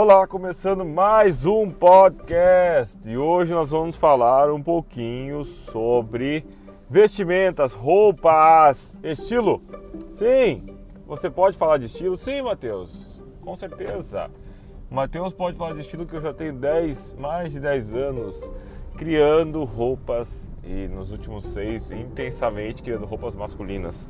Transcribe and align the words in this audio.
Olá, 0.00 0.28
começando 0.28 0.84
mais 0.84 1.44
um 1.44 1.72
podcast 1.72 3.00
e 3.10 3.18
hoje 3.18 3.52
nós 3.52 3.70
vamos 3.70 3.96
falar 3.96 4.48
um 4.48 4.62
pouquinho 4.62 5.44
sobre 5.44 6.46
vestimentas, 6.88 7.74
roupas, 7.74 8.96
estilo. 9.02 9.60
Sim, 10.12 10.78
você 11.04 11.28
pode 11.28 11.58
falar 11.58 11.78
de 11.78 11.86
estilo? 11.86 12.16
Sim, 12.16 12.42
Matheus, 12.42 13.20
com 13.40 13.56
certeza. 13.56 14.30
Matheus 14.88 15.32
pode 15.32 15.58
falar 15.58 15.74
de 15.74 15.80
estilo 15.80 16.06
que 16.06 16.14
eu 16.14 16.20
já 16.20 16.32
tenho 16.32 16.52
10, 16.52 17.16
mais 17.18 17.52
de 17.52 17.58
10 17.58 17.94
anos 17.96 18.52
criando 18.96 19.64
roupas 19.64 20.48
e 20.62 20.86
nos 20.86 21.10
últimos 21.10 21.44
seis 21.44 21.90
intensamente 21.90 22.84
criando 22.84 23.04
roupas 23.04 23.34
masculinas. 23.34 24.06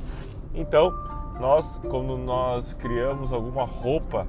Então, 0.53 0.93
nós 1.39 1.79
quando 1.79 2.15
nós 2.15 2.75
criamos 2.75 3.33
alguma 3.33 3.63
roupa 3.65 4.27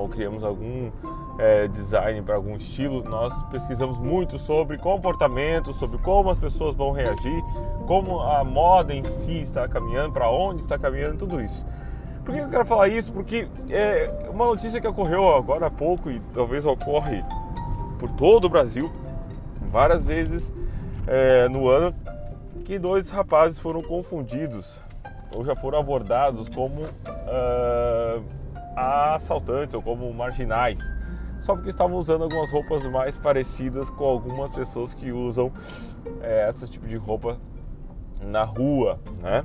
ou 0.00 0.08
criamos 0.08 0.42
algum 0.42 0.90
é, 1.38 1.68
design 1.68 2.22
para 2.22 2.36
algum 2.36 2.56
estilo, 2.56 3.02
nós 3.04 3.32
pesquisamos 3.44 3.98
muito 3.98 4.38
sobre 4.38 4.78
comportamento, 4.78 5.72
sobre 5.72 5.98
como 5.98 6.30
as 6.30 6.38
pessoas 6.38 6.74
vão 6.74 6.92
reagir, 6.92 7.42
como 7.86 8.20
a 8.20 8.42
moda 8.42 8.94
em 8.94 9.04
si 9.04 9.42
está 9.42 9.68
caminhando, 9.68 10.12
para 10.12 10.30
onde 10.30 10.62
está 10.62 10.78
caminhando, 10.78 11.18
tudo 11.18 11.40
isso. 11.40 11.64
Por 12.24 12.34
que 12.34 12.40
eu 12.40 12.48
quero 12.48 12.64
falar 12.64 12.88
isso? 12.88 13.12
Porque 13.12 13.48
é 13.68 14.28
uma 14.30 14.46
notícia 14.46 14.80
que 14.80 14.86
ocorreu 14.86 15.34
agora 15.34 15.66
há 15.66 15.70
pouco 15.70 16.10
e 16.10 16.20
talvez 16.34 16.64
ocorre 16.64 17.22
por 17.98 18.10
todo 18.10 18.46
o 18.46 18.48
Brasil, 18.48 18.90
várias 19.70 20.04
vezes 20.04 20.52
é, 21.06 21.48
no 21.48 21.68
ano, 21.68 21.94
que 22.64 22.78
dois 22.78 23.10
rapazes 23.10 23.58
foram 23.58 23.82
confundidos 23.82 24.80
ou 25.34 25.44
já 25.44 25.54
foram 25.54 25.78
abordados 25.78 26.48
como 26.48 26.82
uh, 26.82 28.22
assaltantes 28.80 29.74
ou 29.74 29.82
como 29.82 30.12
marginais, 30.12 30.80
só 31.40 31.54
porque 31.54 31.68
estavam 31.68 31.96
usando 31.96 32.22
algumas 32.22 32.50
roupas 32.52 32.84
mais 32.86 33.16
parecidas 33.16 33.90
com 33.90 34.04
algumas 34.04 34.52
pessoas 34.52 34.94
que 34.94 35.12
usam 35.12 35.52
é, 36.22 36.48
esse 36.48 36.70
tipo 36.70 36.86
de 36.86 36.96
roupa 36.96 37.38
na 38.22 38.44
rua, 38.44 38.98
né? 39.22 39.44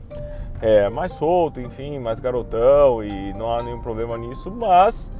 É, 0.62 0.90
mais 0.90 1.12
solto, 1.14 1.62
enfim, 1.62 2.00
mais 2.00 2.20
garotão 2.20 3.04
e 3.04 3.34
não 3.34 3.54
há 3.54 3.64
nenhum 3.64 3.82
problema 3.82 4.18
nisso, 4.18 4.52
mas 4.52 5.12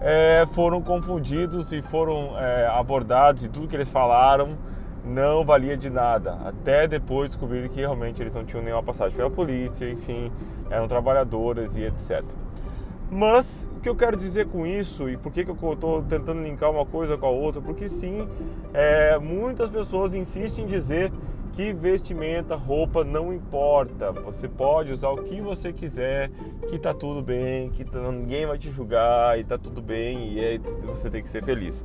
é, 0.00 0.44
foram 0.54 0.82
confundidos 0.82 1.72
e 1.72 1.82
foram 1.82 2.38
é, 2.38 2.66
abordados 2.66 3.44
e 3.44 3.48
tudo 3.48 3.68
que 3.68 3.76
eles 3.76 3.88
falaram 3.88 4.56
não 5.04 5.44
valia 5.44 5.76
de 5.76 5.88
nada, 5.88 6.38
até 6.44 6.86
depois 6.86 7.28
descobrir 7.28 7.68
que 7.70 7.80
realmente 7.80 8.20
eles 8.20 8.34
não 8.34 8.44
tinham 8.44 8.62
nenhuma 8.62 8.82
passagem 8.82 9.16
pela 9.16 9.30
polícia, 9.30 9.90
enfim, 9.90 10.30
eram 10.68 10.86
trabalhadores 10.86 11.76
e 11.76 11.84
etc. 11.84 12.22
Mas 13.10 13.66
o 13.76 13.80
que 13.80 13.88
eu 13.88 13.96
quero 13.96 14.16
dizer 14.16 14.46
com 14.46 14.64
isso 14.64 15.10
e 15.10 15.16
por 15.16 15.32
que, 15.32 15.44
que 15.44 15.50
eu 15.50 15.72
estou 15.72 16.02
tentando 16.02 16.42
linkar 16.42 16.70
uma 16.70 16.86
coisa 16.86 17.18
com 17.18 17.26
a 17.26 17.30
outra? 17.30 17.60
Porque 17.60 17.88
sim, 17.88 18.28
é, 18.72 19.18
muitas 19.18 19.68
pessoas 19.68 20.14
insistem 20.14 20.64
em 20.64 20.68
dizer 20.68 21.12
que 21.52 21.72
vestimenta, 21.72 22.54
roupa 22.54 23.02
não 23.02 23.32
importa. 23.32 24.12
Você 24.12 24.46
pode 24.46 24.92
usar 24.92 25.08
o 25.08 25.22
que 25.24 25.40
você 25.40 25.72
quiser, 25.72 26.30
que 26.68 26.78
tá 26.78 26.94
tudo 26.94 27.20
bem, 27.20 27.70
que 27.70 27.84
tá, 27.84 27.98
ninguém 28.12 28.46
vai 28.46 28.56
te 28.56 28.70
julgar 28.70 29.38
e 29.38 29.42
tá 29.44 29.58
tudo 29.58 29.82
bem 29.82 30.32
e 30.34 30.44
é, 30.44 30.58
você 30.86 31.10
tem 31.10 31.20
que 31.20 31.28
ser 31.28 31.42
feliz. 31.42 31.84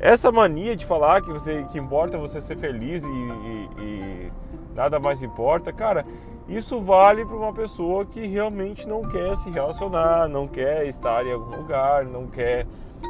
Essa 0.00 0.32
mania 0.32 0.74
de 0.74 0.84
falar 0.84 1.22
que 1.22 1.30
você 1.30 1.64
que 1.70 1.78
importa 1.78 2.18
você 2.18 2.40
ser 2.40 2.56
feliz 2.56 3.04
e, 3.04 3.08
e, 3.08 3.68
e 3.80 4.32
nada 4.74 4.98
mais 4.98 5.22
importa, 5.22 5.72
cara, 5.72 6.04
isso 6.48 6.80
vale 6.80 7.24
para 7.24 7.36
uma 7.36 7.52
pessoa 7.52 8.04
que 8.04 8.26
realmente 8.26 8.86
não 8.86 9.02
quer 9.02 9.36
se 9.38 9.50
relacionar, 9.50 10.28
não 10.28 10.46
quer 10.46 10.86
estar 10.86 11.26
em 11.26 11.32
algum 11.32 11.56
lugar, 11.56 12.04
não 12.04 12.26
quer. 12.26 12.66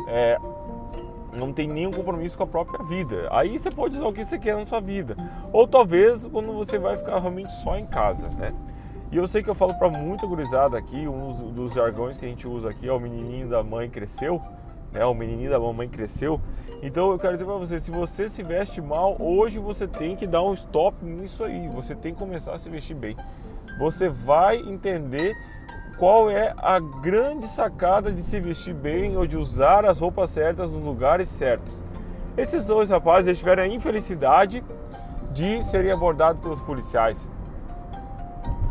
É, 0.08 0.38
não 1.32 1.52
tem 1.52 1.66
nenhum 1.66 1.90
compromisso 1.90 2.36
com 2.36 2.44
a 2.44 2.46
própria 2.46 2.84
vida. 2.84 3.28
Aí 3.32 3.58
você 3.58 3.70
pode 3.70 3.96
usar 3.96 4.06
o 4.06 4.12
que 4.12 4.24
você 4.24 4.38
quer 4.38 4.56
na 4.56 4.64
sua 4.64 4.80
vida. 4.80 5.16
Ou 5.52 5.66
talvez 5.66 6.26
quando 6.28 6.52
você 6.52 6.78
vai 6.78 6.96
ficar 6.96 7.18
realmente 7.18 7.52
só 7.62 7.76
em 7.76 7.86
casa, 7.86 8.28
né? 8.28 8.54
E 9.10 9.16
eu 9.16 9.26
sei 9.26 9.42
que 9.42 9.50
eu 9.50 9.54
falo 9.54 9.74
para 9.78 9.88
muita 9.88 10.26
gurizada 10.26 10.78
aqui, 10.78 11.06
um 11.06 11.52
dos 11.52 11.72
jargões 11.72 12.16
que 12.16 12.24
a 12.24 12.28
gente 12.28 12.46
usa 12.48 12.70
aqui 12.70 12.88
é 12.88 12.92
o 12.92 13.00
menininho 13.00 13.48
da 13.48 13.62
mãe 13.62 13.90
cresceu, 13.90 14.40
né? 14.92 15.04
O 15.04 15.14
menininho 15.14 15.50
da 15.50 15.58
mamãe 15.58 15.88
cresceu. 15.88 16.40
Então 16.82 17.10
eu 17.10 17.18
quero 17.18 17.32
dizer 17.34 17.44
para 17.44 17.56
você, 17.56 17.80
se 17.80 17.90
você 17.90 18.28
se 18.28 18.42
veste 18.42 18.80
mal, 18.80 19.16
hoje 19.18 19.58
você 19.58 19.86
tem 19.86 20.16
que 20.16 20.26
dar 20.26 20.42
um 20.42 20.54
stop 20.54 21.04
nisso 21.04 21.44
aí. 21.44 21.68
Você 21.68 21.94
tem 21.94 22.12
que 22.12 22.18
começar 22.18 22.52
a 22.52 22.58
se 22.58 22.68
vestir 22.68 22.94
bem. 22.94 23.16
Você 23.78 24.08
vai 24.08 24.56
entender 24.56 25.34
qual 25.98 26.30
é 26.30 26.54
a 26.58 26.78
grande 26.78 27.46
sacada 27.46 28.12
de 28.12 28.22
se 28.22 28.38
vestir 28.40 28.74
bem 28.74 29.16
ou 29.16 29.26
de 29.26 29.36
usar 29.36 29.84
as 29.84 30.00
roupas 30.00 30.30
certas 30.30 30.72
nos 30.72 30.82
lugares 30.82 31.28
certos. 31.28 31.72
Esses 32.36 32.66
dois 32.66 32.90
rapazes 32.90 33.28
eles 33.28 33.38
tiveram 33.38 33.62
a 33.62 33.68
infelicidade 33.68 34.62
de 35.32 35.64
serem 35.64 35.90
abordados 35.90 36.40
pelos 36.42 36.60
policiais 36.60 37.28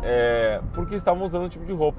é, 0.04 0.60
porque 0.74 0.94
estavam 0.94 1.26
usando 1.26 1.46
um 1.46 1.48
tipo 1.48 1.64
de 1.64 1.72
roupa. 1.72 1.98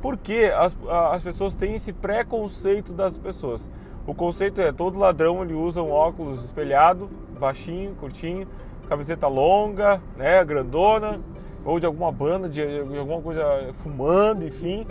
Porque 0.00 0.50
as, 0.56 0.76
as 1.12 1.22
pessoas 1.22 1.54
têm 1.54 1.76
esse 1.76 1.92
preconceito 1.92 2.92
das 2.92 3.18
pessoas. 3.18 3.70
O 4.06 4.14
conceito 4.14 4.60
é 4.60 4.70
todo 4.70 4.98
ladrão 4.98 5.42
ele 5.42 5.54
usa 5.54 5.82
um 5.82 5.90
óculos 5.90 6.44
espelhado, 6.44 7.10
baixinho, 7.38 7.94
curtinho, 7.96 8.46
camiseta 8.88 9.26
longa, 9.26 10.00
né, 10.16 10.44
grandona, 10.44 11.20
ou 11.64 11.80
de 11.80 11.86
alguma 11.86 12.12
banda, 12.12 12.48
de, 12.48 12.64
de 12.64 12.98
alguma 12.98 13.20
coisa 13.20 13.42
fumando, 13.74 14.46
enfim, 14.46 14.86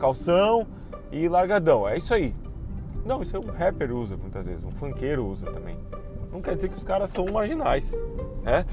calção 0.00 0.66
e 1.12 1.28
largadão. 1.28 1.88
É 1.88 1.96
isso 1.96 2.12
aí. 2.12 2.34
Não, 3.04 3.22
isso 3.22 3.36
é 3.36 3.38
um 3.38 3.46
rapper 3.46 3.92
usa 3.92 4.16
muitas 4.16 4.44
vezes, 4.44 4.64
um 4.64 4.72
funkeiro 4.72 5.24
usa 5.24 5.46
também. 5.52 5.78
Não 6.32 6.42
quer 6.42 6.56
dizer 6.56 6.68
que 6.68 6.76
os 6.76 6.82
caras 6.82 7.10
são 7.10 7.24
marginais, 7.32 7.94
né? 8.42 8.66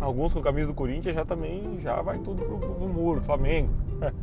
Alguns 0.00 0.32
com 0.32 0.40
camisa 0.40 0.68
do 0.68 0.74
Corinthians 0.74 1.16
já 1.16 1.24
também 1.24 1.78
já 1.80 2.00
vai 2.00 2.18
tudo 2.18 2.42
pro, 2.42 2.58
pro 2.58 2.88
muro, 2.88 3.20
Flamengo. 3.20 3.70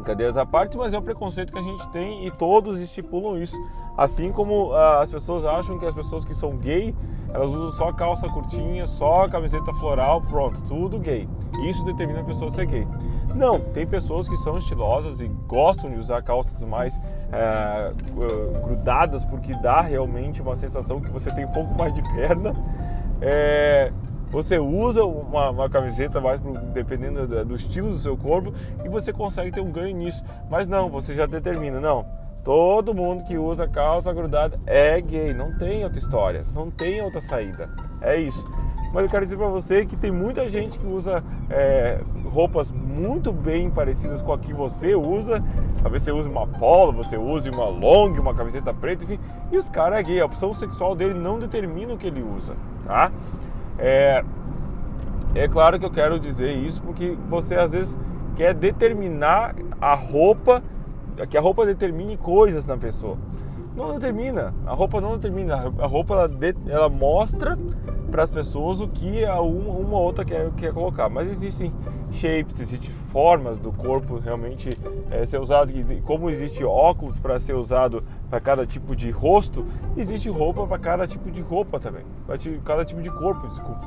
Brincadeiras 0.00 0.36
à 0.36 0.46
parte, 0.46 0.78
mas 0.78 0.94
é 0.94 0.98
o 0.98 1.02
preconceito 1.02 1.52
que 1.52 1.58
a 1.58 1.62
gente 1.62 1.86
tem 1.90 2.26
e 2.26 2.30
todos 2.30 2.80
estipulam 2.80 3.36
isso. 3.36 3.56
Assim 3.96 4.32
como 4.32 4.72
ah, 4.72 5.02
as 5.02 5.10
pessoas 5.10 5.44
acham 5.44 5.78
que 5.78 5.84
as 5.84 5.94
pessoas 5.94 6.24
que 6.24 6.34
são 6.34 6.56
gay, 6.56 6.94
elas 7.32 7.48
usam 7.48 7.70
só 7.72 7.92
calça 7.92 8.28
curtinha, 8.28 8.86
só 8.86 9.28
camiseta 9.28 9.72
floral, 9.74 10.22
pronto, 10.22 10.60
tudo 10.62 10.98
gay. 10.98 11.28
Isso 11.68 11.84
determina 11.84 12.20
a 12.20 12.24
pessoa 12.24 12.50
ser 12.50 12.66
gay. 12.66 12.86
Não, 13.34 13.60
tem 13.60 13.86
pessoas 13.86 14.28
que 14.28 14.36
são 14.38 14.56
estilosas 14.56 15.20
e 15.20 15.28
gostam 15.46 15.90
de 15.90 15.98
usar 15.98 16.22
calças 16.22 16.64
mais 16.64 16.98
é, 17.30 17.92
grudadas 18.64 19.24
porque 19.24 19.54
dá 19.54 19.80
realmente 19.82 20.42
uma 20.42 20.56
sensação 20.56 21.00
que 21.00 21.10
você 21.10 21.30
tem 21.30 21.44
um 21.44 21.52
pouco 21.52 21.74
mais 21.74 21.92
de 21.92 22.02
perna. 22.02 22.54
É, 23.20 23.92
você 24.30 24.58
usa 24.58 25.04
uma, 25.04 25.50
uma 25.50 25.68
camiseta 25.68 26.20
mais 26.20 26.40
pro, 26.40 26.52
dependendo 26.72 27.26
do, 27.26 27.44
do, 27.44 27.56
estilo 27.56 27.90
do 27.90 27.98
seu 27.98 28.16
corpo 28.16 28.54
e 28.84 28.88
você 28.88 29.12
consegue 29.12 29.50
ter 29.50 29.60
um 29.60 29.70
ganho 29.70 29.96
nisso. 29.96 30.24
Mas 30.48 30.68
não, 30.68 30.88
você 30.88 31.14
já 31.14 31.26
determina, 31.26 31.80
não. 31.80 32.06
Todo 32.44 32.94
mundo 32.94 33.24
que 33.24 33.36
usa 33.36 33.68
calça 33.68 34.12
grudada 34.12 34.58
é 34.66 35.00
gay, 35.00 35.34
não 35.34 35.58
tem 35.58 35.84
outra 35.84 35.98
história, 35.98 36.44
não 36.54 36.70
tem 36.70 37.02
outra 37.02 37.20
saída. 37.20 37.68
É 38.00 38.16
isso. 38.16 38.50
Mas 38.92 39.04
eu 39.04 39.10
quero 39.10 39.24
dizer 39.24 39.36
para 39.36 39.48
você 39.48 39.84
que 39.84 39.96
tem 39.96 40.10
muita 40.10 40.48
gente 40.48 40.78
que 40.78 40.86
usa 40.86 41.22
é, 41.48 42.00
roupas 42.32 42.70
muito 42.70 43.32
bem 43.32 43.70
parecidas 43.70 44.22
com 44.22 44.32
a 44.32 44.38
que 44.38 44.52
você 44.52 44.94
usa. 44.94 45.42
Talvez 45.82 46.02
você 46.02 46.12
use 46.12 46.28
uma 46.28 46.46
polo, 46.46 46.92
você 46.92 47.16
use 47.16 47.48
uma 47.48 47.68
long, 47.68 48.12
uma 48.18 48.34
camiseta 48.34 48.72
preta, 48.72 49.04
enfim. 49.04 49.18
E 49.52 49.58
os 49.58 49.68
caras 49.68 49.98
é 49.98 50.02
gay. 50.02 50.20
A 50.20 50.26
opção 50.26 50.54
sexual 50.54 50.96
dele 50.96 51.14
não 51.14 51.38
determina 51.38 51.92
o 51.92 51.98
que 51.98 52.06
ele 52.06 52.22
usa, 52.22 52.56
tá? 52.86 53.12
É, 53.80 54.22
é 55.34 55.48
claro 55.48 55.78
que 55.78 55.86
eu 55.86 55.90
quero 55.90 56.20
dizer 56.20 56.52
isso 56.52 56.82
porque 56.82 57.16
você 57.28 57.54
às 57.54 57.72
vezes 57.72 57.98
quer 58.36 58.52
determinar 58.52 59.54
a 59.80 59.94
roupa, 59.94 60.62
que 61.28 61.36
a 61.36 61.40
roupa 61.40 61.64
determine 61.64 62.16
coisas 62.16 62.66
na 62.66 62.76
pessoa. 62.76 63.16
Não 63.74 63.94
determina, 63.94 64.52
a 64.66 64.74
roupa 64.74 65.00
não 65.00 65.16
determina, 65.16 65.72
a 65.78 65.86
roupa 65.86 66.14
ela, 66.14 66.30
ela 66.66 66.88
mostra 66.88 67.56
para 68.10 68.22
as 68.22 68.30
pessoas 68.30 68.80
o 68.80 68.88
que 68.88 69.24
a 69.24 69.40
uma, 69.40 69.72
uma 69.72 69.98
outra 69.98 70.24
quer, 70.24 70.50
quer 70.52 70.72
colocar. 70.74 71.08
Mas 71.08 71.30
existem 71.30 71.72
shapes, 72.12 72.60
existem 72.60 72.90
formas 73.12 73.58
do 73.58 73.72
corpo 73.72 74.18
realmente 74.18 74.76
é, 75.10 75.24
ser 75.24 75.40
usado, 75.40 75.72
como 76.04 76.28
existe 76.28 76.64
óculos 76.64 77.18
para 77.18 77.40
ser 77.40 77.54
usado 77.54 78.02
para 78.30 78.40
cada 78.40 78.64
tipo 78.64 78.94
de 78.94 79.10
rosto, 79.10 79.66
existe 79.96 80.28
roupa 80.30 80.64
para 80.66 80.78
cada 80.78 81.06
tipo 81.06 81.30
de 81.30 81.42
roupa 81.42 81.80
também, 81.80 82.04
para 82.26 82.38
cada 82.64 82.84
tipo 82.84 83.02
de 83.02 83.10
corpo, 83.10 83.48
desculpa. 83.48 83.84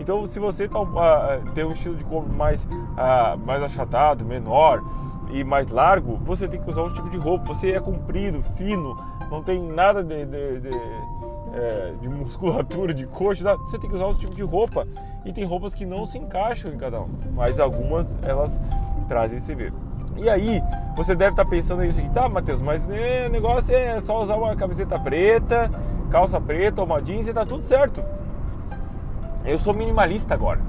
Então, 0.00 0.26
se 0.26 0.40
você 0.40 0.68
tá, 0.68 0.80
uh, 0.80 1.50
tem 1.54 1.64
um 1.64 1.72
estilo 1.72 1.94
de 1.94 2.04
corpo 2.04 2.28
mais, 2.28 2.64
uh, 2.64 3.38
mais 3.46 3.62
achatado, 3.62 4.24
menor 4.24 4.82
e 5.30 5.44
mais 5.44 5.68
largo, 5.68 6.16
você 6.24 6.48
tem 6.48 6.60
que 6.60 6.68
usar 6.68 6.82
um 6.82 6.92
tipo 6.92 7.08
de 7.08 7.16
roupa. 7.16 7.46
Você 7.46 7.70
é 7.70 7.80
comprido, 7.80 8.42
fino, 8.42 8.98
não 9.30 9.42
tem 9.42 9.62
nada 9.62 10.02
de, 10.02 10.26
de, 10.26 10.60
de 10.60 10.70
é, 11.54 11.94
de 12.00 12.08
musculatura, 12.10 12.92
de 12.92 13.06
coxa, 13.06 13.56
você 13.58 13.78
tem 13.78 13.88
que 13.88 13.94
usar 13.94 14.06
outro 14.06 14.20
tipo 14.20 14.34
de 14.34 14.42
roupa. 14.42 14.86
E 15.24 15.32
tem 15.32 15.44
roupas 15.44 15.74
que 15.74 15.86
não 15.86 16.04
se 16.04 16.18
encaixam 16.18 16.72
em 16.72 16.76
cada 16.76 17.00
um, 17.00 17.08
mas 17.32 17.58
algumas 17.58 18.14
elas 18.22 18.60
trazem 19.08 19.38
esse 19.38 19.54
ver. 19.54 19.72
E 20.16 20.28
aí, 20.30 20.62
você 20.96 21.14
deve 21.14 21.32
estar 21.32 21.44
pensando 21.44 21.82
aí 21.82 21.90
assim, 21.90 22.08
tá, 22.10 22.28
Matheus, 22.28 22.62
mas 22.62 22.86
né, 22.86 23.26
o 23.26 23.30
negócio 23.30 23.74
é 23.74 24.00
só 24.00 24.22
usar 24.22 24.36
uma 24.36 24.54
camiseta 24.54 24.98
preta, 24.98 25.70
calça 26.10 26.40
preta, 26.40 26.82
uma 26.82 27.02
jeans 27.02 27.26
e 27.26 27.32
tá 27.32 27.44
tudo 27.44 27.64
certo. 27.64 28.02
Eu 29.44 29.58
sou 29.58 29.74
minimalista 29.74 30.34
agora. 30.34 30.60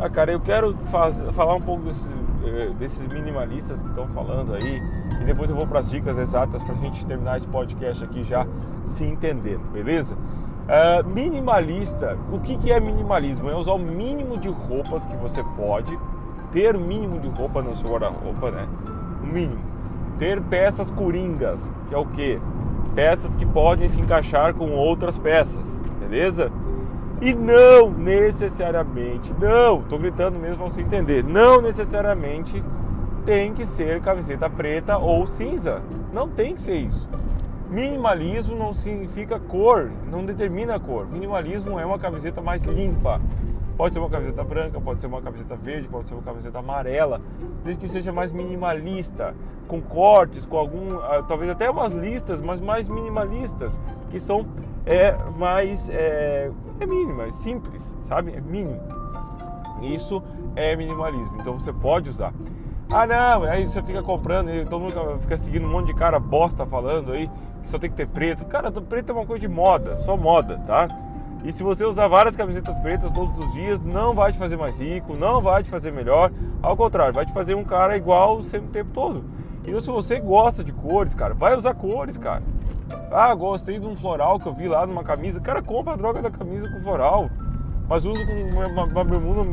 Ah, 0.00 0.08
cara, 0.08 0.30
eu 0.30 0.40
quero 0.40 0.74
faz, 0.90 1.20
falar 1.32 1.54
um 1.54 1.60
pouco 1.60 1.82
desse, 1.82 2.08
eh, 2.44 2.70
desses 2.78 3.06
minimalistas 3.08 3.82
que 3.82 3.88
estão 3.88 4.06
falando 4.08 4.54
aí 4.54 4.80
e 5.20 5.24
depois 5.24 5.50
eu 5.50 5.56
vou 5.56 5.66
para 5.66 5.80
as 5.80 5.90
dicas 5.90 6.16
exatas 6.16 6.62
para 6.62 6.74
a 6.74 6.78
gente 6.78 7.04
terminar 7.04 7.36
esse 7.36 7.48
podcast 7.48 8.04
aqui 8.04 8.22
já 8.22 8.46
se 8.86 9.04
entendendo, 9.04 9.70
beleza? 9.72 10.14
Uh, 10.14 11.08
minimalista, 11.08 12.16
o 12.30 12.38
que, 12.38 12.56
que 12.58 12.70
é 12.70 12.78
minimalismo? 12.78 13.50
É 13.50 13.56
usar 13.56 13.72
o 13.72 13.78
mínimo 13.78 14.38
de 14.38 14.48
roupas 14.48 15.06
que 15.06 15.16
você 15.16 15.42
pode, 15.56 15.98
ter 16.52 16.76
o 16.76 16.80
mínimo 16.80 17.20
de 17.20 17.28
roupa 17.28 17.62
no 17.62 17.76
seu 17.76 17.90
guarda-roupa, 17.90 18.50
né? 18.50 18.66
O 19.22 19.26
mínimo. 19.26 19.60
Ter 20.18 20.40
peças 20.42 20.90
coringas, 20.90 21.72
que 21.88 21.94
é 21.94 21.98
o 21.98 22.06
que? 22.06 22.40
Peças 22.94 23.36
que 23.36 23.46
podem 23.46 23.88
se 23.88 24.00
encaixar 24.00 24.54
com 24.54 24.70
outras 24.72 25.16
peças, 25.16 25.64
beleza? 26.00 26.50
E 27.20 27.34
não 27.34 27.90
necessariamente, 27.90 29.34
não, 29.40 29.82
tô 29.82 29.98
gritando 29.98 30.38
mesmo 30.38 30.58
para 30.58 30.68
você 30.68 30.80
entender, 30.80 31.24
não 31.24 31.60
necessariamente 31.60 32.62
tem 33.28 33.52
que 33.52 33.66
ser 33.66 34.00
camiseta 34.00 34.48
preta 34.48 34.96
ou 34.96 35.26
cinza. 35.26 35.82
Não 36.12 36.26
tem 36.26 36.54
que 36.54 36.62
ser 36.62 36.76
isso. 36.76 37.06
Minimalismo 37.68 38.56
não 38.56 38.72
significa 38.72 39.38
cor, 39.38 39.90
não 40.10 40.24
determina 40.24 40.76
a 40.76 40.80
cor. 40.80 41.06
Minimalismo 41.06 41.78
é 41.78 41.84
uma 41.84 41.98
camiseta 41.98 42.40
mais 42.40 42.62
limpa. 42.62 43.20
Pode 43.78 43.94
ser 43.94 44.00
uma 44.00 44.10
camiseta 44.10 44.42
branca, 44.42 44.80
pode 44.80 45.00
ser 45.00 45.06
uma 45.06 45.22
camiseta 45.22 45.54
verde, 45.54 45.88
pode 45.88 46.08
ser 46.08 46.14
uma 46.14 46.22
camiseta 46.24 46.58
amarela, 46.58 47.20
desde 47.62 47.80
que 47.80 47.88
seja 47.88 48.12
mais 48.12 48.32
minimalista, 48.32 49.36
com 49.68 49.80
cortes, 49.80 50.44
com 50.44 50.58
algum, 50.58 50.98
ah, 50.98 51.22
talvez 51.22 51.48
até 51.48 51.70
umas 51.70 51.92
listas, 51.92 52.42
mas 52.42 52.60
mais 52.60 52.88
minimalistas, 52.88 53.80
que 54.10 54.18
são 54.18 54.44
é 54.84 55.16
mais 55.36 55.88
é, 55.90 56.50
é 56.80 56.86
mínima, 56.86 57.26
é 57.26 57.30
simples, 57.30 57.96
sabe? 58.00 58.32
É 58.32 58.40
mínimo. 58.40 58.80
Isso 59.80 60.20
é 60.56 60.74
minimalismo. 60.74 61.36
Então 61.40 61.56
você 61.56 61.72
pode 61.72 62.10
usar. 62.10 62.34
Ah 62.90 63.06
não, 63.06 63.44
aí 63.44 63.68
você 63.68 63.80
fica 63.80 64.02
comprando, 64.02 64.48
todo 64.68 64.80
mundo 64.80 65.20
fica 65.20 65.36
seguindo 65.36 65.66
um 65.66 65.70
monte 65.70 65.86
de 65.88 65.94
cara 65.94 66.18
bosta 66.18 66.66
falando 66.66 67.12
aí 67.12 67.30
que 67.62 67.70
só 67.70 67.78
tem 67.78 67.90
que 67.90 67.96
ter 67.96 68.08
preto. 68.08 68.44
Cara, 68.46 68.72
preto 68.72 69.12
é 69.12 69.14
uma 69.14 69.26
coisa 69.26 69.40
de 69.40 69.48
moda, 69.48 69.98
só 69.98 70.16
moda, 70.16 70.58
tá? 70.66 70.88
E 71.44 71.52
se 71.52 71.62
você 71.62 71.84
usar 71.84 72.08
várias 72.08 72.36
camisetas 72.36 72.78
pretas 72.78 73.12
todos 73.12 73.38
os 73.38 73.52
dias, 73.52 73.80
não 73.80 74.14
vai 74.14 74.32
te 74.32 74.38
fazer 74.38 74.56
mais 74.56 74.80
rico, 74.80 75.14
não 75.14 75.40
vai 75.40 75.62
te 75.62 75.70
fazer 75.70 75.92
melhor. 75.92 76.32
Ao 76.60 76.76
contrário, 76.76 77.14
vai 77.14 77.24
te 77.24 77.32
fazer 77.32 77.54
um 77.54 77.64
cara 77.64 77.96
igual 77.96 78.42
sempre 78.42 78.68
o 78.68 78.72
tempo 78.72 78.90
todo. 78.92 79.24
Então 79.64 79.80
se 79.80 79.90
você 79.90 80.18
gosta 80.18 80.64
de 80.64 80.72
cores, 80.72 81.14
cara, 81.14 81.34
vai 81.34 81.54
usar 81.54 81.74
cores, 81.74 82.18
cara. 82.18 82.42
Ah, 83.12 83.34
gostei 83.34 83.78
de 83.78 83.86
um 83.86 83.96
floral 83.96 84.40
que 84.40 84.46
eu 84.46 84.54
vi 84.54 84.66
lá 84.66 84.86
numa 84.86 85.04
camisa. 85.04 85.40
Cara, 85.40 85.62
compra 85.62 85.94
a 85.94 85.96
droga 85.96 86.22
da 86.22 86.30
camisa 86.30 86.68
com 86.70 86.80
floral. 86.80 87.30
Mas 87.88 88.04
usa 88.04 88.24
com 88.26 88.32
uma, 88.32 88.84
uma 88.84 89.04
bermuda 89.04 89.44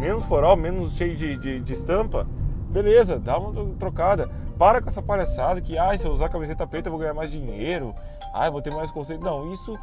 menos 0.00 0.24
floral, 0.24 0.56
menos 0.56 0.94
cheio 0.94 1.16
de, 1.16 1.36
de, 1.36 1.60
de, 1.60 1.72
estampa. 1.72 2.26
Beleza, 2.68 3.18
dá 3.18 3.38
uma 3.38 3.74
trocada. 3.74 4.28
Para 4.58 4.80
com 4.80 4.88
essa 4.88 5.02
palhaçada 5.02 5.60
que, 5.60 5.78
ah, 5.78 5.96
se 5.96 6.06
eu 6.06 6.12
usar 6.12 6.28
camiseta 6.28 6.66
preta 6.66 6.88
eu 6.88 6.92
vou 6.92 7.00
ganhar 7.00 7.14
mais 7.14 7.30
dinheiro. 7.30 7.94
Ah, 8.34 8.46
eu 8.46 8.52
vou 8.52 8.62
ter 8.62 8.72
mais 8.72 8.90
conceito. 8.90 9.22
Não, 9.22 9.52
isso 9.52 9.78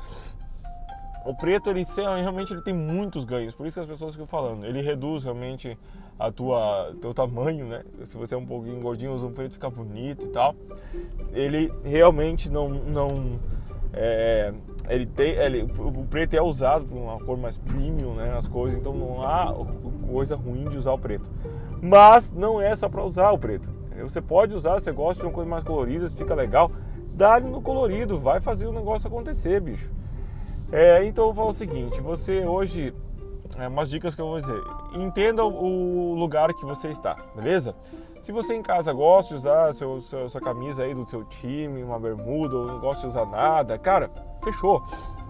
o 1.28 1.36
preto 1.36 1.70
ele 1.70 1.86
realmente 2.22 2.54
ele 2.54 2.62
tem 2.62 2.74
muitos 2.74 3.26
ganhos, 3.26 3.54
por 3.54 3.68
isso 3.68 3.74
que 3.74 3.82
as 3.82 3.86
pessoas 3.86 4.14
ficam 4.14 4.26
falando. 4.26 4.66
Ele 4.66 4.82
reduz 4.82 5.26
realmente 5.26 5.78
a 6.18 6.32
tua 6.32 6.96
teu 7.02 7.14
tamanho, 7.14 7.68
né? 7.68 7.84
Se 8.06 8.18
você 8.18 8.34
é 8.34 8.38
um 8.38 8.46
pouquinho 8.46 8.80
gordinho, 8.80 9.14
usa 9.14 9.26
um 9.26 9.34
preto 9.34 9.52
fica 9.52 9.70
bonito 9.70 10.26
e 10.26 10.30
tal. 10.30 10.56
Ele 11.34 11.70
realmente 11.84 12.50
não 12.50 12.70
não 12.70 13.40
é, 13.92 14.54
ele 14.88 15.06
tem 15.06 15.32
ele, 15.32 15.70
o 15.78 16.06
preto 16.06 16.34
é 16.34 16.42
usado 16.42 16.86
com 16.86 16.96
uma 16.96 17.20
cor 17.20 17.38
mais 17.38 17.58
premium, 17.58 18.14
né? 18.14 18.34
As 18.38 18.48
coisas, 18.48 18.80
então 18.80 18.94
não 18.94 19.22
há 19.22 19.54
coisa 20.10 20.38
ruim 20.38 20.70
de 20.70 20.78
usar 20.78 20.94
o 20.94 20.98
preto. 20.98 21.26
Mas 21.82 22.32
não 22.32 22.62
é 22.62 22.74
só 22.74 22.88
para 22.88 23.04
usar 23.04 23.32
o 23.32 23.38
preto. 23.38 23.70
Você 24.02 24.22
pode 24.22 24.54
usar, 24.54 24.76
você 24.76 24.94
gosta 24.94 25.22
de 25.22 25.28
uma 25.28 25.34
coisa 25.34 25.50
mais 25.50 25.64
colorida, 25.66 26.10
fica 26.10 26.34
legal, 26.34 26.72
dá 27.12 27.38
no 27.38 27.62
colorido, 27.62 28.18
vai 28.18 28.40
fazer 28.40 28.66
o 28.66 28.72
negócio 28.72 29.10
acontecer, 29.10 29.60
bicho. 29.60 29.90
É, 30.72 31.06
então 31.06 31.28
eu 31.28 31.34
o 31.48 31.54
seguinte: 31.54 32.02
você 32.02 32.46
hoje, 32.46 32.94
é, 33.58 33.68
umas 33.68 33.90
dicas 33.90 34.16
que 34.16 34.22
eu 34.22 34.28
vou 34.28 34.40
dizer. 34.40 34.62
Entenda 34.94 35.44
o 35.44 36.14
lugar 36.16 36.54
que 36.54 36.66
você 36.66 36.90
está, 36.90 37.16
beleza? 37.36 37.76
Se 38.20 38.32
você 38.32 38.56
em 38.56 38.62
casa 38.62 38.92
gosta 38.92 39.30
de 39.30 39.36
usar 39.36 39.74
seu, 39.74 40.02
seu, 40.02 40.30
sua 40.30 40.42
camisa 40.42 40.84
aí 40.84 40.94
do 40.94 41.08
seu 41.08 41.24
time, 41.24 41.84
uma 41.84 42.00
bermuda, 42.00 42.56
ou 42.56 42.66
não 42.66 42.80
gosta 42.80 43.02
de 43.02 43.08
usar 43.08 43.26
nada, 43.26 43.78
cara, 43.78 44.10
fechou. 44.44 44.84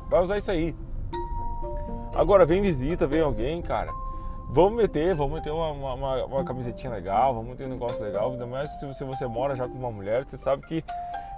Vai 0.10 0.24
usar 0.24 0.38
isso 0.38 0.50
aí. 0.50 0.76
Agora 2.16 2.46
vem 2.46 2.62
visita, 2.62 3.06
vem 3.06 3.22
alguém, 3.22 3.62
cara. 3.62 3.92
Vamos 4.50 4.78
meter, 4.78 5.14
vamos 5.14 5.34
meter 5.34 5.52
uma, 5.52 5.72
uma, 5.72 6.26
uma 6.26 6.44
camisetinha 6.46 6.94
legal, 6.94 7.34
vamos 7.34 7.50
meter 7.50 7.68
um 7.68 7.72
negócio 7.72 8.02
legal. 8.02 8.32
Ainda 8.32 8.48
mais 8.48 8.72
se, 8.80 8.94
se 8.94 9.04
você 9.04 9.28
mora 9.28 9.56
já 9.56 9.68
com 9.68 9.78
uma 9.78 9.92
mulher, 9.92 10.26
você 10.26 10.38
sabe 10.38 10.66
que 10.66 10.84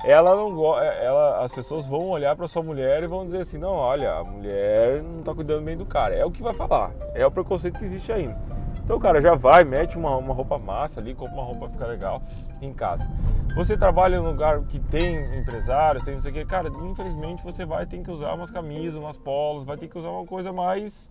ela 0.03 0.35
não 0.35 0.79
é, 0.79 1.05
ela 1.05 1.43
as 1.43 1.53
pessoas 1.53 1.85
vão 1.85 2.09
olhar 2.09 2.35
para 2.35 2.47
sua 2.47 2.63
mulher 2.63 3.03
e 3.03 3.07
vão 3.07 3.25
dizer 3.25 3.39
assim 3.39 3.57
não 3.57 3.73
olha 3.73 4.13
a 4.13 4.23
mulher 4.23 5.03
não 5.03 5.19
está 5.19 5.33
cuidando 5.33 5.63
bem 5.63 5.75
do 5.75 5.85
cara 5.85 6.15
é 6.15 6.25
o 6.25 6.31
que 6.31 6.41
vai 6.41 6.53
falar 6.53 6.91
é 7.13 7.25
o 7.25 7.31
preconceito 7.31 7.77
que 7.77 7.85
existe 7.85 8.11
ainda 8.11 8.37
então 8.83 8.99
cara 8.99 9.21
já 9.21 9.35
vai 9.35 9.63
mete 9.63 9.97
uma, 9.97 10.15
uma 10.15 10.33
roupa 10.33 10.57
massa 10.57 10.99
ali 10.99 11.13
compra 11.13 11.33
uma 11.33 11.43
roupa 11.43 11.69
fica 11.69 11.85
legal 11.85 12.21
em 12.61 12.73
casa 12.73 13.09
você 13.55 13.77
trabalha 13.77 14.15
em 14.15 14.19
um 14.19 14.27
lugar 14.27 14.61
que 14.61 14.79
tem 14.79 15.37
empresários 15.37 16.05
tem 16.05 16.13
não 16.13 16.21
sei 16.21 16.31
o 16.31 16.33
que 16.33 16.45
cara 16.45 16.69
infelizmente 16.69 17.43
você 17.43 17.65
vai 17.65 17.85
ter 17.85 18.01
que 18.01 18.09
usar 18.09 18.33
umas 18.33 18.49
camisas 18.49 18.95
umas 18.95 19.17
polos 19.17 19.65
vai 19.65 19.75
ter 19.75 19.87
que 19.89 19.97
usar 19.97 20.09
uma 20.09 20.25
coisa 20.25 20.53
mais 20.53 21.09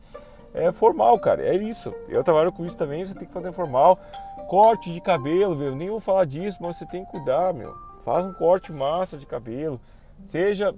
é 0.55 0.73
formal, 0.73 1.19
cara. 1.19 1.43
É 1.43 1.55
isso. 1.55 1.95
Eu 2.09 2.25
trabalho 2.25 2.51
com 2.51 2.65
isso 2.65 2.77
também, 2.77 3.05
você 3.05 3.15
tem 3.15 3.29
que 3.29 3.35
fazer 3.35 3.53
formal. 3.53 3.99
Corte 4.49 4.91
de 4.91 5.01
cabelo, 5.01 5.55
meu. 5.55 5.77
Nem 5.77 5.91
vou 5.91 6.01
falar 6.01 6.25
disso, 6.25 6.59
mas 6.61 6.77
você 6.77 6.87
tem 6.87 7.05
que 7.05 7.11
cuidar, 7.11 7.53
meu. 7.53 7.88
Faz 8.05 8.25
um 8.25 8.33
corte 8.33 8.73
massa 8.73 9.17
de 9.17 9.27
cabelo. 9.27 9.81
Seja 10.25 10.75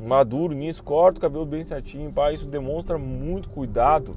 maduro 0.00 0.54
nisso, 0.54 0.82
corta 0.82 1.18
o 1.18 1.20
cabelo 1.20 1.44
bem 1.44 1.62
certinho, 1.62 2.12
pá, 2.12 2.32
isso 2.32 2.46
demonstra 2.46 2.98
muito 2.98 3.48
cuidado. 3.50 4.16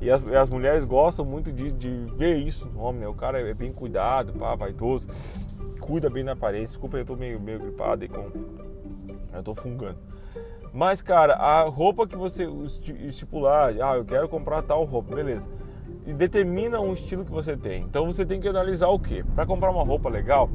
E 0.00 0.10
as, 0.10 0.26
as 0.26 0.50
mulheres 0.50 0.84
gostam 0.84 1.24
muito 1.24 1.52
de, 1.52 1.72
de, 1.72 1.90
ver 2.16 2.36
isso 2.36 2.66
no 2.66 2.80
homem, 2.80 3.02
né? 3.02 3.08
O 3.08 3.14
cara 3.14 3.40
é 3.40 3.54
bem 3.54 3.72
cuidado, 3.72 4.32
pá, 4.34 4.54
vaidoso, 4.54 5.08
cuida 5.80 6.10
bem 6.10 6.24
da 6.24 6.32
aparência. 6.32 6.68
Desculpa, 6.68 6.96
eu 6.96 7.04
tô 7.04 7.16
meio, 7.16 7.40
meio 7.40 7.58
gripado 7.58 8.04
e 8.04 8.08
com. 8.08 8.30
Eu 9.32 9.42
tô 9.42 9.54
fungando. 9.54 9.98
Mas, 10.72 11.00
cara, 11.02 11.34
a 11.34 11.62
roupa 11.62 12.06
que 12.06 12.16
você 12.16 12.48
estipular, 13.06 13.74
ah, 13.80 13.96
eu 13.96 14.04
quero 14.04 14.28
comprar 14.28 14.62
tal 14.62 14.84
roupa, 14.84 15.14
beleza. 15.14 15.48
E 16.06 16.12
determina 16.12 16.80
um 16.80 16.92
estilo 16.92 17.24
que 17.24 17.30
você 17.30 17.56
tem. 17.56 17.82
Então 17.82 18.06
você 18.06 18.26
tem 18.26 18.40
que 18.40 18.48
analisar 18.48 18.88
o 18.88 18.98
que? 18.98 19.22
Para 19.22 19.46
comprar 19.46 19.70
uma 19.70 19.84
roupa 19.84 20.08
legal, 20.08 20.50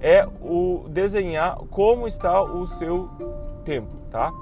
é 0.00 0.26
o 0.40 0.86
desenhar 0.88 1.56
como 1.70 2.08
está 2.08 2.42
o 2.42 2.66
seu 2.66 3.08
tempo, 3.64 3.88
tá? 4.10 4.32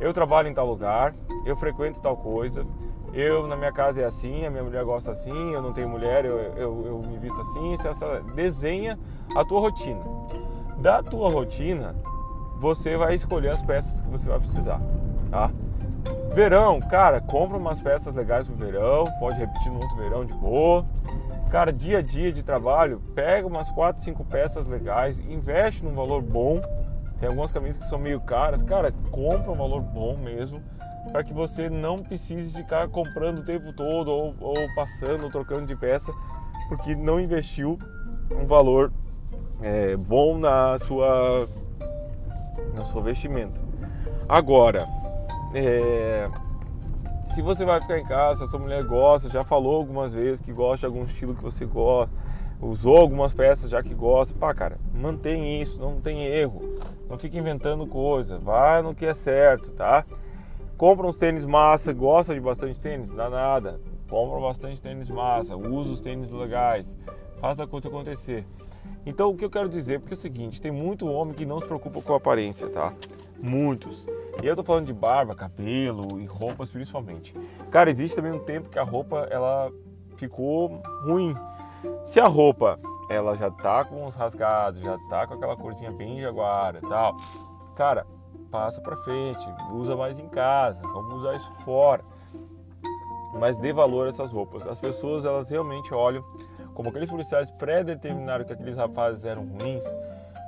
Eu 0.00 0.14
trabalho 0.14 0.48
em 0.48 0.54
tal 0.54 0.66
lugar, 0.66 1.14
eu 1.44 1.56
frequento 1.56 2.00
tal 2.00 2.16
coisa, 2.16 2.64
eu 3.12 3.46
na 3.46 3.56
minha 3.56 3.72
casa 3.72 4.02
é 4.02 4.04
assim, 4.04 4.46
a 4.46 4.50
minha 4.50 4.62
mulher 4.62 4.84
gosta 4.84 5.12
assim, 5.12 5.52
eu 5.52 5.60
não 5.60 5.72
tenho 5.72 5.88
mulher, 5.88 6.24
eu, 6.24 6.38
eu, 6.38 6.86
eu 6.86 6.98
me 7.00 7.18
visto 7.18 7.40
assim, 7.40 7.74
essa, 7.74 8.20
desenha 8.34 8.98
a 9.34 9.44
tua 9.44 9.60
rotina. 9.60 10.00
Da 10.78 11.02
tua 11.02 11.28
rotina, 11.28 11.94
você 12.58 12.96
vai 12.96 13.14
escolher 13.14 13.50
as 13.50 13.62
peças 13.62 14.00
que 14.00 14.08
você 14.08 14.28
vai 14.28 14.38
precisar, 14.38 14.80
tá? 15.30 15.50
Verão, 16.32 16.80
cara, 16.80 17.20
compra 17.20 17.58
umas 17.58 17.80
peças 17.80 18.14
legais 18.14 18.46
pro 18.46 18.54
verão, 18.54 19.04
pode 19.18 19.38
repetir 19.38 19.72
no 19.72 19.80
outro 19.80 19.96
verão 19.96 20.24
de 20.24 20.32
boa. 20.34 20.86
Cara, 21.50 21.72
dia 21.72 21.98
a 21.98 22.02
dia 22.02 22.32
de 22.32 22.44
trabalho, 22.44 23.02
pega 23.12 23.44
umas 23.44 23.68
4, 23.72 24.04
5 24.04 24.24
peças 24.24 24.68
legais, 24.68 25.18
investe 25.18 25.84
num 25.84 25.92
valor 25.92 26.22
bom. 26.22 26.60
Tem 27.18 27.28
algumas 27.28 27.50
camisas 27.50 27.76
que 27.76 27.88
são 27.88 27.98
meio 27.98 28.20
caras, 28.20 28.62
cara, 28.62 28.92
compra 29.10 29.50
um 29.50 29.56
valor 29.56 29.82
bom 29.82 30.16
mesmo, 30.16 30.62
para 31.10 31.24
que 31.24 31.34
você 31.34 31.68
não 31.68 31.98
precise 31.98 32.54
ficar 32.54 32.88
comprando 32.88 33.40
o 33.40 33.44
tempo 33.44 33.72
todo 33.72 34.08
ou, 34.08 34.34
ou 34.40 34.74
passando, 34.76 35.24
ou 35.24 35.30
trocando 35.30 35.66
de 35.66 35.74
peça, 35.74 36.12
porque 36.68 36.94
não 36.94 37.18
investiu 37.18 37.76
um 38.30 38.46
valor 38.46 38.92
é, 39.60 39.96
bom 39.96 40.38
na 40.38 40.78
sua, 40.78 41.48
na 42.74 42.84
sua 42.84 43.02
vestimenta. 43.02 43.58
Agora, 44.28 44.86
é, 45.52 46.30
se 47.34 47.42
você 47.42 47.64
vai 47.64 47.80
ficar 47.80 47.98
em 47.98 48.04
casa, 48.04 48.46
sua 48.46 48.58
mulher 48.58 48.82
gosta, 48.84 49.28
já 49.28 49.44
falou 49.44 49.76
algumas 49.76 50.12
vezes 50.12 50.44
que 50.44 50.52
gosta 50.52 50.78
de 50.80 50.86
algum 50.86 51.04
estilo 51.04 51.34
que 51.34 51.42
você 51.42 51.64
gosta, 51.64 52.14
usou 52.60 52.96
algumas 52.96 53.32
peças 53.32 53.70
já 53.70 53.82
que 53.82 53.94
gosta, 53.94 54.34
pá, 54.34 54.52
cara, 54.52 54.78
mantém 54.92 55.62
isso, 55.62 55.80
não 55.80 56.00
tem 56.00 56.24
erro. 56.26 56.76
Não 57.08 57.16
fica 57.16 57.38
inventando 57.38 57.86
coisa, 57.86 58.38
vai 58.38 58.82
no 58.82 58.94
que 58.94 59.06
é 59.06 59.14
certo, 59.14 59.70
tá? 59.70 60.04
Compra 60.76 61.06
uns 61.06 61.18
tênis 61.18 61.44
massa, 61.44 61.92
gosta 61.92 62.34
de 62.34 62.40
bastante 62.40 62.80
tênis, 62.80 63.10
dá 63.10 63.30
nada. 63.30 63.80
Compra 64.08 64.40
bastante 64.40 64.82
tênis 64.82 65.08
massa, 65.08 65.56
usa 65.56 65.90
os 65.90 66.00
tênis 66.00 66.30
legais. 66.30 66.98
faz 67.40 67.60
a 67.60 67.66
coisa 67.66 67.88
acontecer. 67.88 68.44
Então 69.06 69.30
o 69.30 69.36
que 69.36 69.44
eu 69.44 69.50
quero 69.50 69.68
dizer, 69.68 70.00
porque 70.00 70.14
é 70.14 70.16
o 70.16 70.20
seguinte, 70.20 70.60
tem 70.60 70.72
muito 70.72 71.06
homem 71.06 71.32
que 71.32 71.46
não 71.46 71.60
se 71.60 71.66
preocupa 71.66 72.02
com 72.02 72.14
aparência, 72.14 72.68
tá? 72.68 72.92
Muitos. 73.40 74.06
E 74.42 74.46
eu 74.46 74.56
tô 74.56 74.62
falando 74.62 74.86
de 74.86 74.92
barba, 74.92 75.34
cabelo 75.34 76.18
e 76.18 76.24
roupas 76.24 76.70
principalmente. 76.70 77.34
Cara, 77.70 77.90
existe 77.90 78.16
também 78.16 78.32
um 78.32 78.38
tempo 78.38 78.70
que 78.70 78.78
a 78.78 78.82
roupa 78.82 79.28
ela 79.30 79.70
ficou 80.16 80.80
ruim. 81.04 81.34
Se 82.04 82.18
a 82.18 82.26
roupa 82.26 82.78
ela 83.10 83.36
já 83.36 83.50
tá 83.50 83.84
com 83.84 84.06
os 84.06 84.14
rasgados, 84.14 84.80
já 84.80 84.96
tá 85.10 85.26
com 85.26 85.34
aquela 85.34 85.56
corzinha 85.56 85.90
bem 85.90 86.20
jaguara 86.20 86.78
e 86.82 86.88
tal, 86.88 87.16
cara, 87.76 88.06
passa 88.50 88.80
para 88.80 88.96
frente, 88.98 89.44
usa 89.72 89.96
mais 89.96 90.18
em 90.18 90.28
casa, 90.28 90.82
vamos 90.82 91.16
usar 91.16 91.36
isso 91.36 91.52
fora. 91.64 92.02
Mas 93.38 93.58
dê 93.58 93.72
valor 93.72 94.06
a 94.06 94.10
essas 94.10 94.32
roupas. 94.32 94.66
As 94.66 94.80
pessoas 94.80 95.24
elas 95.24 95.50
realmente 95.50 95.92
olham 95.92 96.24
como 96.74 96.88
aqueles 96.88 97.10
policiais 97.10 97.50
pré-determinaram 97.50 98.44
que 98.44 98.52
aqueles 98.52 98.76
rapazes 98.76 99.24
eram 99.24 99.44
ruins. 99.44 99.84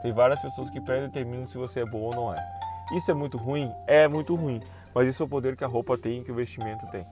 Tem 0.00 0.12
várias 0.12 0.40
pessoas 0.40 0.70
que 0.70 0.80
pré-determinam 0.80 1.46
se 1.46 1.58
você 1.58 1.80
é 1.80 1.84
bom 1.84 2.00
ou 2.00 2.14
não 2.14 2.34
é. 2.34 2.61
Isso 2.92 3.10
é 3.10 3.14
muito 3.14 3.36
ruim? 3.38 3.72
É 3.86 4.06
muito 4.06 4.34
ruim. 4.34 4.60
Mas 4.94 5.08
isso 5.08 5.22
é 5.22 5.26
o 5.26 5.28
poder 5.28 5.56
que 5.56 5.64
a 5.64 5.66
roupa 5.66 5.96
tem, 5.96 6.22
que 6.22 6.30
o 6.30 6.34
vestimento 6.34 6.86
tem. 6.88 7.04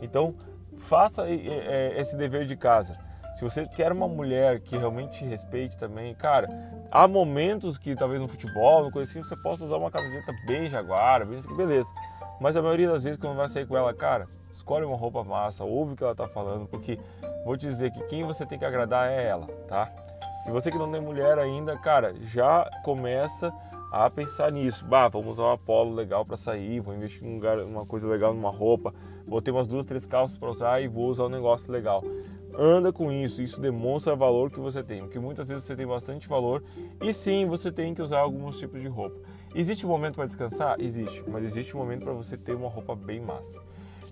Então, 0.00 0.34
faça 0.78 1.28
esse 1.28 2.16
dever 2.16 2.46
de 2.46 2.56
casa. 2.56 2.94
Se 3.36 3.44
você 3.44 3.66
quer 3.66 3.92
uma 3.92 4.08
mulher 4.08 4.60
que 4.60 4.76
realmente 4.76 5.18
te 5.18 5.24
respeite 5.24 5.78
também, 5.78 6.12
cara, 6.14 6.48
há 6.90 7.06
momentos 7.06 7.78
que 7.78 7.94
talvez 7.94 8.20
no 8.20 8.26
futebol, 8.26 8.82
no 8.82 8.90
coisa 8.90 9.08
assim, 9.08 9.22
você 9.22 9.36
possa 9.36 9.64
usar 9.64 9.76
uma 9.76 9.90
camiseta 9.90 10.32
bem 10.46 10.68
jaguara, 10.68 11.24
bem 11.24 11.40
beleza. 11.56 11.88
Mas 12.40 12.56
a 12.56 12.62
maioria 12.62 12.88
das 12.88 13.04
vezes 13.04 13.18
quando 13.18 13.36
vai 13.36 13.48
sair 13.48 13.66
com 13.66 13.76
ela, 13.76 13.94
cara, 13.94 14.26
escolhe 14.52 14.84
uma 14.84 14.96
roupa 14.96 15.22
massa, 15.22 15.62
ouve 15.62 15.92
o 15.92 15.96
que 15.96 16.02
ela 16.02 16.16
tá 16.16 16.26
falando, 16.26 16.66
porque 16.66 16.98
vou 17.44 17.56
te 17.56 17.66
dizer 17.66 17.92
que 17.92 18.02
quem 18.04 18.24
você 18.24 18.44
tem 18.44 18.58
que 18.58 18.64
agradar 18.64 19.08
é 19.08 19.26
ela, 19.26 19.46
tá? 19.68 19.88
Se 20.42 20.50
você 20.50 20.70
que 20.70 20.78
não 20.78 20.90
tem 20.90 21.00
mulher 21.00 21.38
ainda, 21.38 21.76
cara, 21.76 22.14
já 22.22 22.68
começa 22.82 23.52
a 23.90 24.10
pensar 24.10 24.52
nisso. 24.52 24.84
Bah, 24.84 25.08
vamos 25.08 25.32
usar 25.32 25.44
uma 25.44 25.58
polo 25.58 25.94
legal 25.94 26.24
para 26.24 26.36
sair, 26.36 26.80
vou 26.80 26.94
investir 26.94 27.24
em 27.24 27.34
lugar, 27.34 27.58
uma 27.60 27.86
coisa 27.86 28.06
legal 28.06 28.34
numa 28.34 28.50
roupa, 28.50 28.94
vou 29.26 29.40
ter 29.40 29.50
umas 29.50 29.66
duas, 29.66 29.86
três 29.86 30.04
calças 30.06 30.36
para 30.36 30.50
usar 30.50 30.82
e 30.82 30.88
vou 30.88 31.08
usar 31.08 31.24
um 31.24 31.28
negócio 31.28 31.70
legal. 31.70 32.04
Anda 32.56 32.92
com 32.92 33.12
isso, 33.12 33.40
isso 33.40 33.60
demonstra 33.60 34.14
o 34.14 34.16
valor 34.16 34.50
que 34.50 34.58
você 34.58 34.82
tem, 34.82 35.02
porque 35.02 35.18
muitas 35.18 35.48
vezes 35.48 35.64
você 35.64 35.76
tem 35.76 35.86
bastante 35.86 36.28
valor 36.28 36.62
e 37.00 37.14
sim, 37.14 37.46
você 37.46 37.70
tem 37.70 37.94
que 37.94 38.02
usar 38.02 38.20
alguns 38.20 38.58
tipos 38.58 38.80
de 38.80 38.88
roupa. 38.88 39.16
Existe 39.54 39.86
um 39.86 39.88
momento 39.88 40.16
para 40.16 40.26
descansar? 40.26 40.76
Existe, 40.78 41.24
mas 41.28 41.44
existe 41.44 41.76
um 41.76 41.80
momento 41.80 42.04
para 42.04 42.12
você 42.12 42.36
ter 42.36 42.54
uma 42.54 42.68
roupa 42.68 42.94
bem 42.94 43.20
massa. 43.20 43.60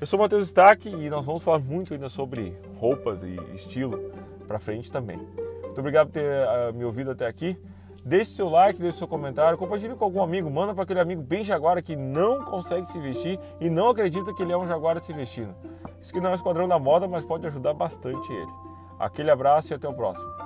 Eu 0.01 0.07
sou 0.07 0.19
o 0.19 0.23
Matheus 0.23 0.49
Stack 0.49 0.89
e 0.89 1.09
nós 1.09 1.25
vamos 1.25 1.43
falar 1.43 1.59
muito 1.59 1.95
ainda 1.95 2.09
sobre 2.09 2.55
roupas 2.79 3.23
e 3.23 3.35
estilo 3.55 4.13
para 4.47 4.59
frente 4.59 4.93
também. 4.93 5.19
Muito 5.63 5.79
obrigado 5.79 6.09
por 6.09 6.15
ter 6.15 6.47
uh, 6.47 6.75
me 6.75 6.85
ouvido 6.85 7.11
até 7.11 7.27
aqui. 7.27 7.59
Deixe 8.07 8.31
seu 8.31 8.49
like, 8.49 8.81
deixe 8.81 8.99
seu 8.99 9.09
comentário, 9.09 9.59
compartilhe 9.59 9.97
com 9.97 10.05
algum 10.05 10.23
amigo, 10.23 10.49
manda 10.49 10.73
para 10.73 10.85
aquele 10.85 11.01
amigo 11.01 11.21
bem 11.21 11.43
jaguara 11.43 11.83
que 11.83 11.97
não 11.97 12.45
consegue 12.45 12.87
se 12.87 13.01
vestir 13.01 13.37
e 13.61 13.69
não 13.69 13.89
acredita 13.89 14.33
que 14.33 14.45
ele 14.45 14.53
é 14.53 14.57
um 14.57 14.65
jaguara 14.65 15.01
se 15.01 15.13
vestindo. 15.13 15.53
Isso 16.01 16.13
que 16.13 16.21
não 16.21 16.29
é 16.29 16.33
um 16.33 16.37
esquadrão 16.37 16.69
da 16.69 16.79
moda, 16.79 17.09
mas 17.09 17.25
pode 17.25 17.45
ajudar 17.49 17.75
bastante 17.75 18.33
ele. 18.33 18.53
Aquele 18.97 19.29
abraço 19.29 19.73
e 19.73 19.75
até 19.75 19.89
o 19.89 19.93
próximo. 19.93 20.46